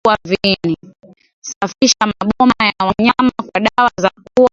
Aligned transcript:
Safisha 1.49 2.03
maboma 2.05 2.53
ya 2.65 2.85
wanyama 2.85 3.31
kwa 3.51 3.61
dawa 3.71 3.91
za 3.97 4.09
kuua 4.09 4.47
viini 4.47 4.49